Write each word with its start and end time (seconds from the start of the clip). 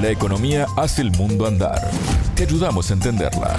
La 0.00 0.10
economía 0.10 0.66
hace 0.76 1.02
el 1.02 1.10
mundo 1.10 1.44
andar. 1.44 1.90
Te 2.36 2.44
ayudamos 2.44 2.88
a 2.88 2.94
entenderla. 2.94 3.56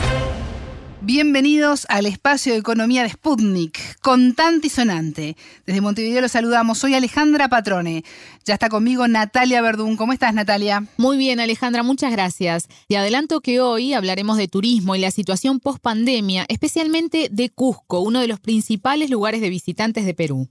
Bienvenidos 1.01 1.85
al 1.89 2.05
espacio 2.05 2.53
de 2.53 2.59
economía 2.59 3.03
de 3.03 3.09
Sputnik, 3.09 3.99
contante 3.99 4.67
y 4.67 4.69
sonante. 4.69 5.35
Desde 5.65 5.81
Montevideo 5.81 6.21
los 6.21 6.31
saludamos. 6.31 6.77
Soy 6.77 6.93
Alejandra 6.93 7.49
Patrone. 7.49 8.05
Ya 8.45 8.53
está 8.53 8.69
conmigo 8.69 9.05
Natalia 9.09 9.61
Verdún. 9.61 9.97
¿Cómo 9.97 10.13
estás, 10.13 10.33
Natalia? 10.33 10.85
Muy 10.95 11.17
bien, 11.17 11.41
Alejandra, 11.41 11.83
muchas 11.83 12.11
gracias. 12.11 12.69
Te 12.87 12.95
adelanto 12.95 13.41
que 13.41 13.59
hoy 13.59 13.93
hablaremos 13.93 14.37
de 14.37 14.47
turismo 14.47 14.95
y 14.95 14.99
la 14.99 15.11
situación 15.11 15.59
post 15.59 15.81
pandemia, 15.81 16.45
especialmente 16.47 17.27
de 17.29 17.49
Cusco, 17.49 17.99
uno 17.99 18.21
de 18.21 18.27
los 18.29 18.39
principales 18.39 19.09
lugares 19.09 19.41
de 19.41 19.49
visitantes 19.49 20.05
de 20.05 20.13
Perú. 20.13 20.47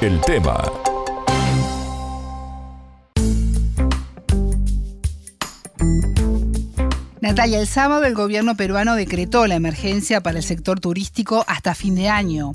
El 0.00 0.20
tema 0.20 0.62
Natalia, 7.20 7.58
el 7.58 7.66
sábado 7.66 8.04
el 8.04 8.14
gobierno 8.14 8.56
peruano 8.56 8.94
decretó 8.94 9.46
la 9.46 9.56
emergencia 9.56 10.20
para 10.20 10.38
el 10.38 10.44
sector 10.44 10.78
turístico 10.78 11.44
hasta 11.48 11.74
fin 11.74 11.96
de 11.96 12.08
año. 12.08 12.52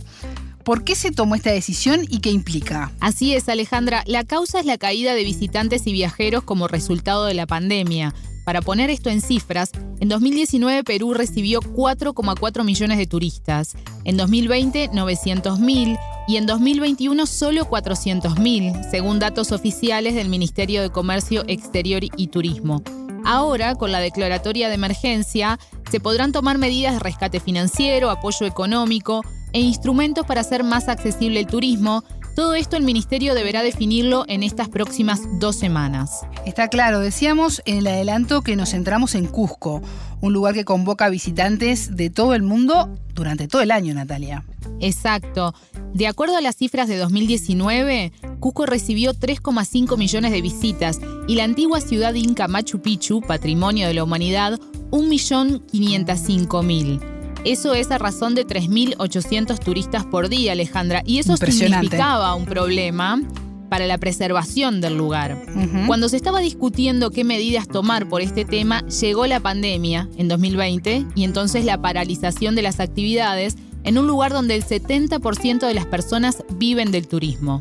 ¿Por 0.63 0.85
qué 0.85 0.95
se 0.95 1.11
tomó 1.11 1.35
esta 1.35 1.51
decisión 1.51 2.05
y 2.09 2.19
qué 2.19 2.29
implica? 2.29 2.91
Así 3.01 3.35
es, 3.35 3.49
Alejandra. 3.49 4.03
La 4.05 4.23
causa 4.23 4.61
es 4.61 4.65
la 4.65 4.77
caída 4.77 5.13
de 5.13 5.25
visitantes 5.25 5.85
y 5.85 5.91
viajeros 5.91 6.43
como 6.43 6.69
resultado 6.69 7.25
de 7.25 7.33
la 7.33 7.45
pandemia. 7.45 8.13
Para 8.45 8.61
poner 8.61 8.89
esto 8.89 9.09
en 9.09 9.21
cifras, 9.21 9.71
en 9.99 10.07
2019 10.09 10.83
Perú 10.83 11.13
recibió 11.13 11.59
4,4 11.61 12.63
millones 12.63 12.97
de 12.97 13.07
turistas, 13.07 13.75
en 14.05 14.17
2020 14.17 14.91
900.000 14.91 15.99
y 16.27 16.37
en 16.37 16.45
2021 16.45 17.25
solo 17.25 17.65
400.000, 17.69 18.89
según 18.89 19.19
datos 19.19 19.51
oficiales 19.51 20.15
del 20.15 20.29
Ministerio 20.29 20.81
de 20.81 20.89
Comercio 20.89 21.43
Exterior 21.47 22.03
y 22.03 22.27
Turismo. 22.27 22.83
Ahora, 23.25 23.75
con 23.75 23.91
la 23.91 23.99
declaratoria 23.99 24.67
de 24.67 24.75
emergencia, 24.75 25.59
se 25.89 25.99
podrán 25.99 26.31
tomar 26.31 26.57
medidas 26.57 26.93
de 26.93 26.99
rescate 26.99 27.39
financiero, 27.39 28.09
apoyo 28.09 28.45
económico 28.45 29.21
e 29.53 29.61
instrumentos 29.61 30.25
para 30.25 30.41
hacer 30.41 30.63
más 30.63 30.89
accesible 30.89 31.39
el 31.39 31.47
turismo. 31.47 32.03
Todo 32.35 32.55
esto 32.55 32.77
el 32.77 32.83
Ministerio 32.83 33.35
deberá 33.35 33.61
definirlo 33.61 34.25
en 34.27 34.41
estas 34.41 34.67
próximas 34.67 35.21
dos 35.39 35.55
semanas. 35.55 36.21
Está 36.47 36.67
claro, 36.67 36.99
decíamos 36.99 37.61
en 37.65 37.77
el 37.77 37.85
adelanto 37.85 38.41
que 38.41 38.55
nos 38.55 38.71
centramos 38.71 39.13
en 39.13 39.27
Cusco, 39.27 39.83
un 40.19 40.33
lugar 40.33 40.55
que 40.55 40.65
convoca 40.65 41.09
visitantes 41.09 41.95
de 41.95 42.09
todo 42.09 42.33
el 42.33 42.41
mundo 42.41 42.89
durante 43.13 43.47
todo 43.47 43.61
el 43.61 43.69
año, 43.69 43.93
Natalia. 43.93 44.43
Exacto. 44.79 45.53
De 45.93 46.07
acuerdo 46.07 46.35
a 46.35 46.41
las 46.41 46.55
cifras 46.55 46.87
de 46.87 46.97
2019, 46.97 48.11
Cusco 48.39 48.65
recibió 48.65 49.13
3,5 49.13 49.95
millones 49.95 50.31
de 50.31 50.41
visitas 50.41 50.99
y 51.27 51.35
la 51.35 51.43
antigua 51.43 51.81
ciudad 51.81 52.15
inca 52.15 52.47
Machu 52.47 52.81
Picchu, 52.81 53.21
patrimonio 53.21 53.87
de 53.87 53.93
la 53.93 54.03
humanidad, 54.03 54.59
1.505.000. 54.89 57.12
Eso 57.45 57.73
es 57.73 57.91
a 57.91 57.97
razón 57.97 58.35
de 58.35 58.47
3.800 58.47 59.59
turistas 59.59 60.05
por 60.05 60.29
día, 60.29 60.53
Alejandra. 60.53 61.03
Y 61.05 61.19
eso 61.19 61.35
significaba 61.35 62.33
un 62.35 62.45
problema 62.45 63.21
para 63.69 63.85
la 63.87 63.97
preservación 63.97 64.81
del 64.81 64.95
lugar. 64.95 65.43
Cuando 65.87 66.07
se 66.07 66.15
estaba 66.15 66.39
discutiendo 66.39 67.09
qué 67.09 67.23
medidas 67.23 67.67
tomar 67.67 68.07
por 68.07 68.21
este 68.21 68.45
tema, 68.45 68.85
llegó 68.87 69.25
la 69.25 69.39
pandemia 69.39 70.07
en 70.17 70.27
2020 70.27 71.07
y 71.15 71.23
entonces 71.23 71.65
la 71.65 71.81
paralización 71.81 72.55
de 72.55 72.61
las 72.61 72.79
actividades 72.79 73.57
en 73.83 73.97
un 73.97 74.07
lugar 74.07 74.31
donde 74.31 74.55
el 74.55 74.63
70% 74.63 75.67
de 75.67 75.73
las 75.73 75.85
personas 75.85 76.43
viven 76.55 76.91
del 76.91 77.07
turismo. 77.07 77.59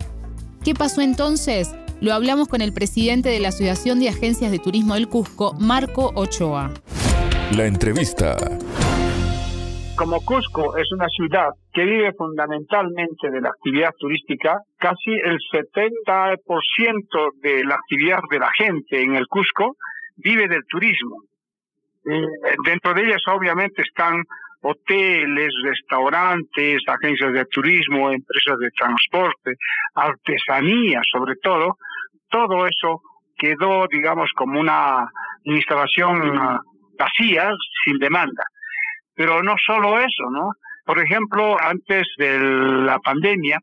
¿Qué 0.63 0.75
pasó 0.75 1.01
entonces? 1.01 1.71
Lo 2.01 2.15
hablamos 2.15 2.47
con 2.47 2.63
el 2.63 2.73
presidente 2.73 3.31
de 3.31 3.41
la 3.41 3.49
Asociación 3.49 3.99
de 3.99 4.11
Agencias 4.11 4.51
de 4.51 4.59
Turismo 4.59 4.95
del 4.95 5.09
Cusco, 5.09 5.55
Marco 5.59 6.13
Ochoa. 6.15 6.73
La 7.53 7.67
entrevista. 7.67 8.37
Como 10.03 10.21
Cusco 10.25 10.77
es 10.77 10.91
una 10.91 11.07
ciudad 11.07 11.51
que 11.73 11.85
vive 11.85 12.13
fundamentalmente 12.19 13.31
de 13.31 13.41
la 13.41 13.51
actividad 13.51 13.93
turística, 13.97 14.59
casi 14.77 15.13
el 15.13 15.39
70% 15.39 17.31
de 17.41 17.63
la 17.63 17.77
actividad 17.77 18.19
de 18.29 18.41
la 18.41 18.51
gente 18.59 19.01
en 19.01 19.15
el 19.15 19.29
Cusco 19.29 19.77
vive 20.17 20.49
del 20.49 20.65
turismo. 20.69 21.19
Eh, 22.05 22.27
dentro 22.65 22.95
de 22.95 23.03
ellas 23.03 23.23
obviamente 23.29 23.83
están 23.83 24.25
hoteles, 24.63 25.53
restaurantes, 25.63 26.83
agencias 26.89 27.33
de 27.33 27.45
turismo, 27.45 28.11
empresas 28.11 28.59
de 28.59 28.71
transporte, 28.77 29.53
artesanía 29.95 31.01
sobre 31.13 31.37
todo, 31.41 31.77
todo 32.29 32.67
eso 32.67 33.03
quedó, 33.39 33.87
digamos, 33.89 34.31
como 34.35 34.59
una 34.59 35.07
instalación 35.45 36.37
ah, 36.41 36.59
vacía, 36.99 37.53
sin 37.85 37.99
demanda. 37.99 38.43
Pero 39.15 39.43
no 39.43 39.55
solo 39.65 39.99
eso, 39.99 40.31
¿no? 40.31 40.51
Por 40.85 40.99
ejemplo, 40.99 41.57
antes 41.61 42.07
de 42.19 42.39
la 42.41 42.99
pandemia, 42.99 43.59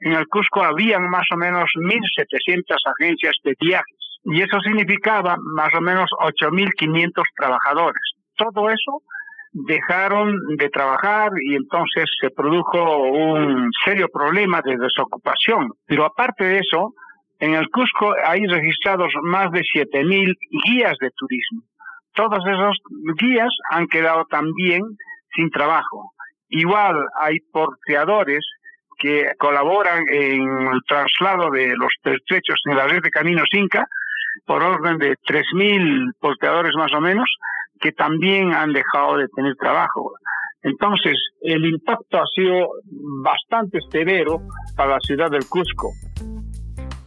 en 0.00 0.12
el 0.12 0.26
Cusco 0.28 0.62
habían 0.62 1.08
más 1.10 1.26
o 1.32 1.36
menos 1.36 1.68
1.700 1.76 2.62
agencias 2.98 3.34
de 3.44 3.54
viajes 3.60 4.00
y 4.24 4.42
eso 4.42 4.60
significaba 4.60 5.36
más 5.54 5.70
o 5.74 5.80
menos 5.80 6.10
8.500 6.20 7.22
trabajadores. 7.36 8.02
Todo 8.36 8.68
eso 8.68 9.02
dejaron 9.52 10.36
de 10.56 10.68
trabajar 10.68 11.30
y 11.42 11.56
entonces 11.56 12.04
se 12.20 12.30
produjo 12.30 13.08
un 13.08 13.70
serio 13.84 14.08
problema 14.12 14.60
de 14.64 14.76
desocupación. 14.76 15.70
Pero 15.86 16.04
aparte 16.04 16.44
de 16.44 16.58
eso, 16.58 16.92
en 17.40 17.54
el 17.54 17.68
Cusco 17.70 18.14
hay 18.24 18.46
registrados 18.46 19.12
más 19.22 19.50
de 19.50 19.60
7.000 19.60 20.34
guías 20.64 20.96
de 21.00 21.10
turismo. 21.16 21.62
Todos 22.14 22.44
esos 22.46 22.76
guías 23.18 23.50
han 23.70 23.86
quedado 23.86 24.24
también 24.26 24.82
sin 25.34 25.50
trabajo. 25.50 26.12
Igual 26.48 26.96
hay 27.16 27.38
porteadores 27.52 28.44
que 28.98 29.32
colaboran 29.38 30.04
en 30.10 30.42
el 30.42 30.80
traslado 30.86 31.50
de 31.50 31.74
los 31.76 31.92
pertrechos 32.02 32.60
en 32.66 32.76
la 32.76 32.86
red 32.86 33.02
de 33.02 33.10
Caminos 33.10 33.48
Inca, 33.52 33.86
por 34.46 34.62
orden 34.62 34.98
de 34.98 35.16
3.000 35.16 36.12
porteadores 36.20 36.72
más 36.76 36.92
o 36.92 37.00
menos, 37.00 37.28
que 37.80 37.92
también 37.92 38.52
han 38.52 38.72
dejado 38.72 39.16
de 39.16 39.28
tener 39.28 39.54
trabajo. 39.56 40.12
Entonces, 40.62 41.14
el 41.40 41.64
impacto 41.64 42.18
ha 42.18 42.26
sido 42.34 42.68
bastante 43.24 43.78
severo 43.90 44.42
para 44.76 44.92
la 44.92 45.00
ciudad 45.00 45.30
del 45.30 45.46
Cusco. 45.48 45.92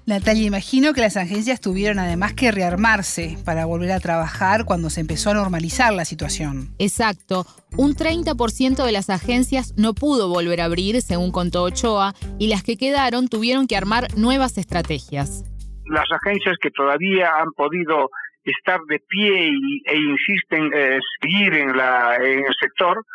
Natalia, 0.06 0.46
imagino 0.46 0.94
que 0.94 1.00
las 1.00 1.16
agencias 1.16 1.62
tuvieron 1.62 1.98
además 1.98 2.34
que 2.34 2.52
rearmarse 2.52 3.38
para 3.46 3.66
volver 3.66 3.94
a 3.94 4.02
trabajar 4.02 4.66
cuando 4.66 4.90
se 4.90 5.00
empezó 5.00 5.30
a 5.30 5.34
normalizar 5.34 5.94
la 5.94 6.04
situación. 6.04 6.76
Exacto. 6.78 7.46
Un 7.78 7.96
30% 7.96 8.86
de 8.86 8.92
las 8.92 9.10
agencias 9.10 9.74
no 9.78 9.94
pudo 9.94 10.28
volver 10.28 10.60
a 10.60 10.66
abrir, 10.66 11.02
según 11.02 11.32
contó 11.32 11.64
Ochoa, 11.64 12.14
y 12.38 12.50
las 12.50 12.64
que 12.64 12.76
quedaron 12.76 13.30
tuvieron 13.30 13.66
que 13.66 13.78
armar 13.78 14.08
nuevas 14.18 14.58
estrategias. 14.58 15.46
Las 15.86 16.12
agencias 16.12 16.58
que 16.62 16.72
todavía 16.72 17.32
han 17.40 17.52
podido 17.56 18.10
estar 18.44 18.82
de 18.90 19.00
pie 19.08 19.52
e 19.86 19.98
insisten 19.98 20.66
en 20.74 21.00
seguir 21.22 21.54
en, 21.54 21.78
la, 21.78 22.18
en 22.18 22.40
el 22.40 22.54
sector, 22.60 23.06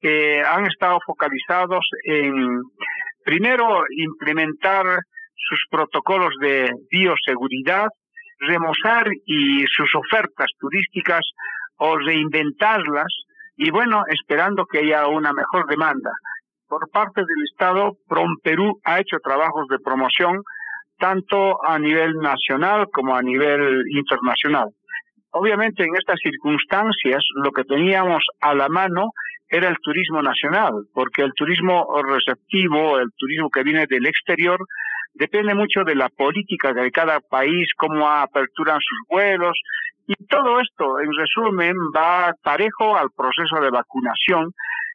eh, 0.00 0.42
han 0.42 0.66
estado 0.66 0.98
focalizados 1.06 1.86
en, 2.04 2.62
primero, 3.24 3.84
implementar 3.94 4.86
sus 5.48 5.64
protocolos 5.70 6.34
de 6.40 6.70
bioseguridad, 6.90 7.88
remozar 8.38 9.06
y 9.26 9.64
sus 9.66 9.94
ofertas 9.94 10.50
turísticas 10.58 11.22
o 11.76 11.96
reinventarlas 11.98 13.12
y 13.56 13.70
bueno, 13.70 14.04
esperando 14.08 14.64
que 14.64 14.78
haya 14.78 15.06
una 15.06 15.32
mejor 15.32 15.66
demanda. 15.66 16.10
Por 16.68 16.88
parte 16.90 17.20
del 17.20 17.44
Estado, 17.50 17.92
Prom 18.08 18.36
Perú 18.42 18.80
ha 18.84 19.00
hecho 19.00 19.18
trabajos 19.22 19.66
de 19.68 19.78
promoción 19.78 20.42
tanto 20.98 21.62
a 21.64 21.78
nivel 21.78 22.14
nacional 22.14 22.86
como 22.92 23.16
a 23.16 23.22
nivel 23.22 23.84
internacional. 23.90 24.68
Obviamente 25.32 25.84
en 25.84 25.94
estas 25.96 26.18
circunstancias 26.20 27.22
lo 27.42 27.50
que 27.52 27.64
teníamos 27.64 28.24
a 28.40 28.54
la 28.54 28.68
mano 28.68 29.10
era 29.48 29.68
el 29.68 29.76
turismo 29.82 30.22
nacional, 30.22 30.72
porque 30.94 31.22
el 31.22 31.32
turismo 31.34 31.86
receptivo, 32.02 32.98
el 32.98 33.08
turismo 33.16 33.50
que 33.50 33.64
viene 33.64 33.86
del 33.88 34.06
exterior, 34.06 34.58
depende 35.14 35.54
mucho 35.54 35.84
de 35.84 35.94
la 35.94 36.08
política 36.08 36.72
de 36.72 36.90
cada 36.90 37.20
país, 37.20 37.68
cómo 37.76 38.08
aperturan 38.08 38.78
sus 38.80 39.08
vuelos, 39.08 39.58
y 40.06 40.14
todo 40.26 40.58
esto, 40.60 40.98
en 40.98 41.12
resumen, 41.12 41.74
va 41.96 42.34
parejo 42.42 42.96
al 42.96 43.10
proceso 43.16 43.60
de 43.60 43.70
vacunación 43.70 44.52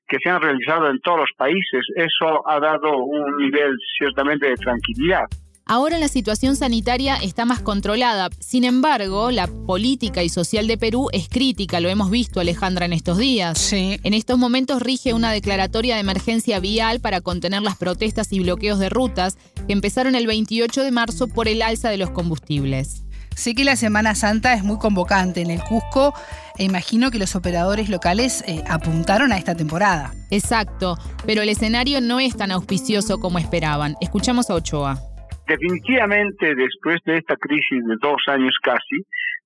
que 0.07 0.17
se 0.21 0.29
han 0.29 0.41
realizado 0.41 0.89
en 0.89 1.00
todos 1.00 1.19
los 1.19 1.29
países. 1.38 1.85
Eso 1.95 2.47
ha 2.47 2.59
dado 2.59 2.97
un 2.97 3.38
nivel 3.38 3.77
ciertamente 3.97 4.50
de 4.50 4.56
tranquilidad. 4.56 5.23
Ahora 5.67 5.97
la 5.97 6.09
situación 6.09 6.56
sanitaria 6.56 7.15
está 7.15 7.44
más 7.44 7.59
controlada. 7.59 8.29
Sin 8.39 8.65
embargo, 8.65 9.31
la 9.31 9.47
política 9.47 10.21
y 10.21 10.29
social 10.29 10.67
de 10.67 10.77
Perú 10.77 11.09
es 11.12 11.27
crítica, 11.27 11.79
lo 11.79 11.89
hemos 11.89 12.12
visto 12.12 12.39
Alejandra 12.39 12.85
en 12.85 12.94
estos 12.94 13.17
días. 13.17 13.57
Sí. 13.57 14.00
En 14.03 14.13
estos 14.13 14.38
momentos 14.38 14.83
rige 14.83 15.15
una 15.15 15.31
declaratoria 15.31 15.95
de 15.95 16.01
emergencia 16.01 16.59
vial 16.59 17.00
para 17.00 17.19
contener 17.21 17.63
las 17.63 17.77
protestas 17.77 18.31
y 18.31 18.41
bloqueos 18.41 18.77
de 18.77 18.89
rutas 18.89 19.39
que 19.65 19.73
empezaron 19.73 20.13
el 20.13 20.27
28 20.27 20.83
de 20.83 20.91
marzo 20.91 21.27
por 21.27 21.47
el 21.47 21.63
alza 21.63 21.89
de 21.89 21.97
los 21.97 22.12
combustibles. 22.12 23.01
Sé 23.35 23.56
que 23.56 23.63
la 23.63 23.75
Semana 23.75 24.13
Santa 24.13 24.53
es 24.53 24.63
muy 24.63 24.77
convocante 24.77 25.41
en 25.41 25.50
el 25.50 25.63
Cusco 25.63 26.13
e 26.59 26.63
imagino 26.63 27.09
que 27.09 27.17
los 27.17 27.35
operadores 27.35 27.89
locales 27.89 28.44
eh, 28.45 28.63
apuntaron 28.67 29.31
a 29.31 29.38
esta 29.39 29.56
temporada. 29.56 30.13
Exacto, 30.29 30.95
pero 31.25 31.41
el 31.41 31.50
escenario 31.50 32.01
no 32.01 32.19
es 32.19 32.38
tan 32.38 32.51
auspicioso 32.51 33.19
como 33.19 33.39
esperaban. 33.39 33.95
Escuchamos 34.00 34.51
a 34.51 34.53
Ochoa. 34.53 35.14
Definitivamente, 35.47 36.56
después 36.56 37.00
de 37.06 37.18
esta 37.18 37.36
crisis 37.36 37.86
de 37.86 37.95
dos 38.01 38.21
años 38.27 38.56
casi, 38.62 39.06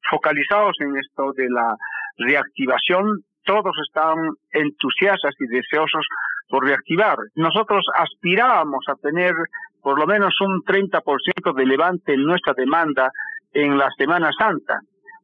focalizados 0.10 0.76
en 0.80 0.96
esto 0.98 1.34
de 1.34 1.50
la 1.50 1.76
reactivación, 2.18 3.22
todos 3.44 3.76
estaban 3.88 4.30
entusiastas 4.52 5.34
y 5.40 5.48
deseosos 5.48 6.06
por 6.48 6.66
reactivar. 6.66 7.18
Nosotros 7.36 7.86
aspirábamos 7.96 8.86
a 8.88 8.96
tener 8.96 9.34
por 9.82 10.00
lo 10.00 10.08
menos 10.08 10.34
un 10.42 10.62
30% 10.64 11.56
de 11.56 11.66
levante 11.66 12.14
en 12.14 12.24
nuestra 12.24 12.54
demanda 12.54 13.10
en 13.54 13.78
la 13.78 13.90
Semana 13.98 14.30
Santa, 14.38 14.80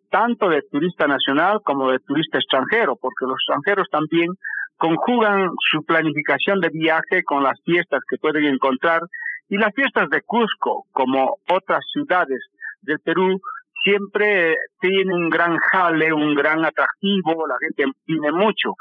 tanto 0.09 0.49
de 0.49 0.61
turista 0.71 1.07
nacional 1.07 1.59
como 1.63 1.91
de 1.91 1.99
turista 1.99 2.37
extranjero, 2.37 2.95
porque 2.99 3.25
los 3.25 3.37
extranjeros 3.39 3.87
también 3.89 4.29
conjugan 4.77 5.49
su 5.71 5.83
planificación 5.83 6.59
de 6.59 6.69
viaje 6.69 7.23
con 7.23 7.43
las 7.43 7.59
fiestas 7.63 8.01
que 8.09 8.17
pueden 8.17 8.45
encontrar 8.45 9.01
y 9.49 9.57
las 9.57 9.73
fiestas 9.73 10.09
de 10.09 10.21
Cusco, 10.21 10.85
como 10.91 11.37
otras 11.49 11.83
ciudades 11.91 12.39
del 12.81 12.99
Perú, 12.99 13.39
siempre 13.83 14.55
tienen 14.79 15.13
un 15.13 15.29
gran 15.29 15.57
jale, 15.57 16.11
un 16.11 16.33
gran 16.33 16.65
atractivo, 16.65 17.47
la 17.47 17.55
gente 17.59 17.85
tiene 18.05 18.31
mucho. 18.31 18.73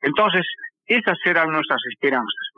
Entonces, 0.00 0.46
esas 0.86 1.18
eran 1.24 1.50
nuestras 1.50 1.80
esperanzas. 1.90 2.48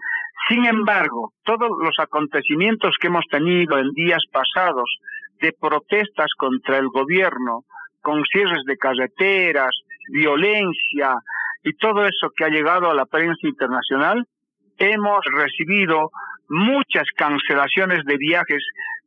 Sin 0.48 0.66
embargo, 0.66 1.32
todos 1.44 1.70
los 1.82 1.98
acontecimientos 1.98 2.96
que 3.00 3.06
hemos 3.06 3.24
tenido 3.30 3.78
en 3.78 3.90
días 3.92 4.22
pasados 4.30 4.98
de 5.40 5.52
protestas 5.58 6.28
contra 6.36 6.78
el 6.78 6.88
gobierno, 6.88 7.64
con 8.02 8.22
cierres 8.24 8.64
de 8.66 8.76
carreteras, 8.76 9.70
violencia 10.08 11.14
y 11.62 11.72
todo 11.74 12.04
eso 12.04 12.28
que 12.36 12.44
ha 12.44 12.48
llegado 12.48 12.90
a 12.90 12.94
la 12.94 13.06
prensa 13.06 13.46
internacional, 13.46 14.26
hemos 14.76 15.20
recibido 15.32 16.10
muchas 16.48 17.04
cancelaciones 17.16 18.04
de 18.04 18.16
viajes 18.16 18.62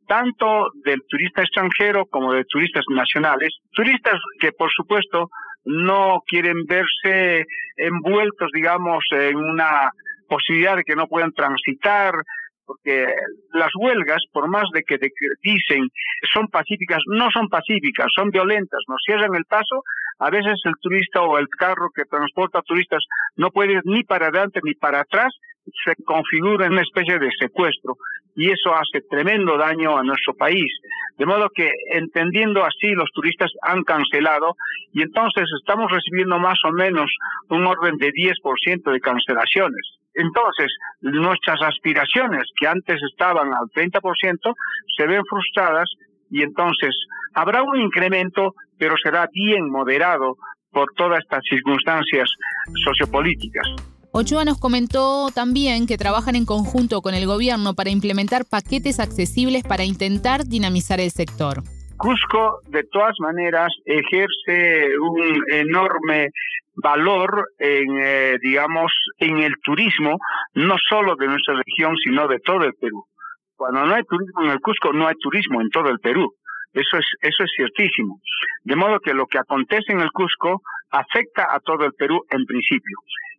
tanto 0.06 0.70
del 0.84 1.02
turista 1.08 1.42
extranjero 1.42 2.06
como 2.06 2.32
de 2.32 2.44
turistas 2.44 2.84
nacionales, 2.88 3.50
turistas 3.72 4.18
que 4.40 4.52
por 4.52 4.70
supuesto 4.72 5.28
no 5.64 6.22
quieren 6.26 6.64
verse 6.66 7.44
envueltos, 7.76 8.50
digamos, 8.54 9.04
en 9.10 9.36
una 9.36 9.90
posibilidad 10.28 10.76
de 10.76 10.84
que 10.84 10.96
no 10.96 11.06
puedan 11.06 11.32
transitar, 11.32 12.14
porque 12.68 13.06
las 13.54 13.70
huelgas, 13.74 14.22
por 14.30 14.46
más 14.46 14.64
de 14.74 14.82
que 14.82 14.98
dicen 15.42 15.88
son 16.32 16.48
pacíficas, 16.48 17.00
no 17.06 17.30
son 17.30 17.48
pacíficas, 17.48 18.08
son 18.14 18.30
violentas, 18.30 18.80
nos 18.86 19.00
cierran 19.04 19.34
el 19.34 19.46
paso, 19.46 19.82
a 20.18 20.30
veces 20.30 20.60
el 20.64 20.74
turista 20.80 21.22
o 21.22 21.38
el 21.38 21.48
carro 21.48 21.88
que 21.94 22.04
transporta 22.04 22.60
turistas 22.62 23.02
no 23.36 23.50
puede 23.50 23.72
ir 23.72 23.80
ni 23.84 24.04
para 24.04 24.26
adelante 24.26 24.60
ni 24.62 24.74
para 24.74 25.00
atrás, 25.00 25.32
se 25.84 25.94
configura 26.04 26.66
en 26.66 26.72
una 26.72 26.82
especie 26.82 27.18
de 27.18 27.30
secuestro 27.40 27.96
y 28.36 28.50
eso 28.50 28.74
hace 28.74 29.00
tremendo 29.08 29.56
daño 29.56 29.96
a 29.96 30.02
nuestro 30.02 30.34
país. 30.34 30.70
De 31.16 31.26
modo 31.26 31.48
que 31.52 31.72
entendiendo 31.90 32.64
así 32.64 32.90
los 32.92 33.10
turistas 33.12 33.50
han 33.62 33.82
cancelado 33.82 34.54
y 34.92 35.02
entonces 35.02 35.44
estamos 35.60 35.90
recibiendo 35.90 36.38
más 36.38 36.58
o 36.64 36.70
menos 36.72 37.10
un 37.48 37.66
orden 37.66 37.96
de 37.96 38.10
10% 38.12 38.92
de 38.92 39.00
cancelaciones. 39.00 39.97
Entonces, 40.18 40.66
nuestras 41.00 41.62
aspiraciones 41.62 42.42
que 42.58 42.66
antes 42.66 43.00
estaban 43.08 43.54
al 43.54 43.68
30% 43.72 44.52
se 44.96 45.06
ven 45.06 45.22
frustradas 45.30 45.88
y 46.28 46.42
entonces 46.42 46.90
habrá 47.34 47.62
un 47.62 47.80
incremento, 47.80 48.52
pero 48.78 48.96
será 49.00 49.28
bien 49.32 49.70
moderado 49.70 50.36
por 50.72 50.92
todas 50.96 51.20
estas 51.20 51.44
circunstancias 51.48 52.28
sociopolíticas. 52.84 53.66
Ochoa 54.10 54.44
nos 54.44 54.58
comentó 54.58 55.28
también 55.32 55.86
que 55.86 55.96
trabajan 55.96 56.34
en 56.34 56.46
conjunto 56.46 57.00
con 57.00 57.14
el 57.14 57.26
gobierno 57.26 57.74
para 57.74 57.90
implementar 57.90 58.42
paquetes 58.44 58.98
accesibles 58.98 59.62
para 59.62 59.84
intentar 59.84 60.46
dinamizar 60.46 60.98
el 60.98 61.12
sector. 61.12 61.62
Cusco, 61.96 62.58
de 62.68 62.82
todas 62.90 63.14
maneras, 63.20 63.68
ejerce 63.84 64.98
un 64.98 65.44
enorme 65.52 66.30
valor 66.82 67.48
en, 67.58 67.98
eh, 68.00 68.38
digamos, 68.40 68.92
en 69.18 69.38
el 69.38 69.54
turismo, 69.62 70.18
no 70.54 70.76
solo 70.88 71.16
de 71.16 71.26
nuestra 71.26 71.54
región, 71.54 71.96
sino 71.96 72.28
de 72.28 72.38
todo 72.40 72.64
el 72.64 72.74
Perú. 72.80 73.04
Cuando 73.56 73.84
no 73.84 73.94
hay 73.94 74.02
turismo 74.04 74.44
en 74.44 74.50
el 74.50 74.60
Cusco, 74.60 74.92
no 74.92 75.08
hay 75.08 75.14
turismo 75.20 75.60
en 75.60 75.70
todo 75.70 75.88
el 75.90 75.98
Perú. 75.98 76.32
Eso 76.72 76.98
es, 76.98 77.06
eso 77.20 77.44
es 77.44 77.50
ciertísimo. 77.56 78.20
De 78.62 78.76
modo 78.76 79.00
que 79.00 79.14
lo 79.14 79.26
que 79.26 79.38
acontece 79.38 79.92
en 79.92 80.00
el 80.00 80.10
Cusco 80.12 80.62
afecta 80.90 81.48
a 81.50 81.58
todo 81.60 81.84
el 81.84 81.92
Perú 81.94 82.20
en 82.30 82.44
principio. 82.44 82.96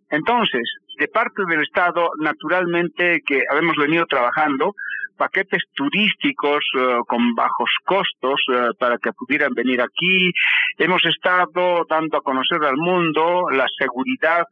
Entonces, 0.09 0.63
de 0.97 1.07
parte 1.07 1.43
del 1.47 1.61
Estado, 1.61 2.09
naturalmente 2.19 3.21
que 3.25 3.43
habemos 3.49 3.75
venido 3.77 4.05
trabajando 4.07 4.73
paquetes 5.19 5.63
turísticos 5.75 6.63
eh, 6.79 6.99
con 7.05 7.35
bajos 7.35 7.69
costos 7.85 8.39
eh, 8.53 8.69
para 8.79 8.97
que 8.97 9.11
pudieran 9.11 9.53
venir 9.53 9.81
aquí. 9.81 10.31
Hemos 10.77 11.03
estado 11.05 11.85
dando 11.87 12.17
a 12.17 12.21
conocer 12.21 12.63
al 12.63 12.77
mundo 12.77 13.49
la 13.51 13.67
seguridad, 13.77 14.45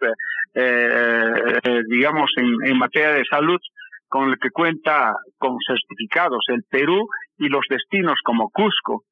eh, 0.53 1.59
digamos, 1.89 2.29
en, 2.35 2.69
en 2.69 2.77
materia 2.77 3.13
de 3.13 3.23
salud 3.29 3.59
con 4.09 4.29
el 4.29 4.37
que 4.39 4.49
cuenta 4.51 5.15
con 5.37 5.57
certificados 5.65 6.43
el 6.49 6.63
Perú 6.69 7.07
y 7.37 7.47
los 7.47 7.65
destinos 7.69 8.19
como 8.23 8.49
Cusco, 8.49 9.03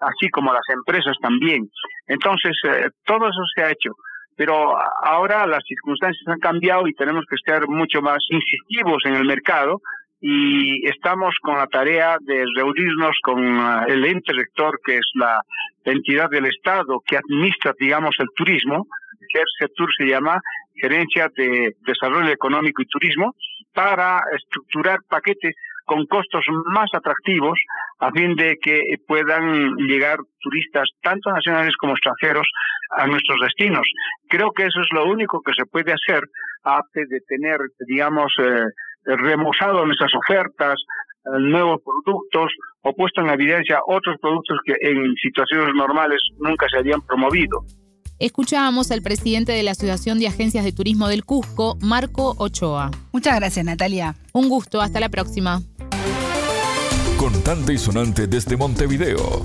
así 0.00 0.28
como 0.30 0.52
las 0.52 0.68
empresas 0.74 1.16
también. 1.20 1.68
Entonces, 2.06 2.56
todo 3.04 3.28
eso 3.28 3.42
se 3.54 3.62
ha 3.62 3.70
hecho 3.70 3.92
pero 4.34 4.74
ahora 5.04 5.46
las 5.46 5.62
circunstancias 5.68 6.26
han 6.26 6.38
cambiado 6.38 6.88
y 6.88 6.94
tenemos 6.94 7.24
que 7.28 7.36
estar 7.36 7.68
mucho 7.68 8.00
más 8.00 8.18
incisivos 8.30 9.02
en 9.04 9.14
el 9.14 9.24
mercado 9.26 9.80
y 10.24 10.86
estamos 10.88 11.34
con 11.42 11.58
la 11.58 11.66
tarea 11.66 12.16
de 12.20 12.44
reunirnos 12.54 13.16
con 13.24 13.42
ah, 13.58 13.84
el 13.88 14.04
ente 14.04 14.32
rector, 14.32 14.78
que 14.84 14.98
es 14.98 15.10
la 15.14 15.42
entidad 15.84 16.30
del 16.30 16.46
Estado 16.46 17.02
que 17.04 17.16
administra, 17.16 17.74
digamos, 17.78 18.14
el 18.20 18.28
turismo, 18.36 18.86
GERSETUR 19.32 19.88
se 19.98 20.06
llama, 20.06 20.40
Gerencia 20.76 21.28
de 21.36 21.74
Desarrollo 21.84 22.30
Económico 22.30 22.82
y 22.82 22.86
Turismo, 22.86 23.34
para 23.74 24.22
estructurar 24.36 25.00
paquetes 25.08 25.56
con 25.84 26.06
costos 26.06 26.44
más 26.72 26.88
atractivos 26.94 27.58
a 27.98 28.12
fin 28.12 28.36
de 28.36 28.56
que 28.62 28.80
puedan 29.06 29.74
llegar 29.76 30.18
turistas, 30.40 30.88
tanto 31.02 31.32
nacionales 31.32 31.76
como 31.76 31.94
extranjeros, 31.94 32.46
a 32.90 33.06
nuestros 33.06 33.40
destinos. 33.40 33.86
Creo 34.28 34.52
que 34.52 34.64
eso 34.66 34.80
es 34.80 34.88
lo 34.92 35.06
único 35.06 35.40
que 35.42 35.52
se 35.54 35.64
puede 35.66 35.92
hacer 35.92 36.22
antes 36.62 37.08
de 37.08 37.20
tener, 37.26 37.58
digamos, 37.88 38.32
eh, 38.38 38.64
remozado 39.04 39.84
nuestras 39.84 40.12
ofertas, 40.14 40.74
eh, 41.24 41.30
nuevos 41.40 41.80
productos 41.84 42.52
o 42.82 42.92
puesto 42.94 43.20
en 43.20 43.30
evidencia 43.30 43.80
otros 43.86 44.16
productos 44.20 44.58
que 44.64 44.74
en 44.80 45.14
situaciones 45.22 45.74
normales 45.74 46.20
nunca 46.38 46.66
se 46.68 46.78
habían 46.78 47.00
promovido. 47.02 47.64
Escuchábamos 48.18 48.92
al 48.92 49.02
presidente 49.02 49.50
de 49.52 49.64
la 49.64 49.72
Asociación 49.72 50.18
de 50.20 50.28
Agencias 50.28 50.64
de 50.64 50.72
Turismo 50.72 51.08
del 51.08 51.24
Cusco, 51.24 51.76
Marco 51.80 52.36
Ochoa. 52.38 52.90
Muchas 53.12 53.34
gracias, 53.34 53.64
Natalia. 53.64 54.14
Un 54.32 54.48
gusto, 54.48 54.80
hasta 54.80 55.00
la 55.00 55.08
próxima. 55.08 55.60
Contante 57.18 57.72
y 57.72 57.78
sonante 57.78 58.26
desde 58.28 58.56
Montevideo. 58.56 59.42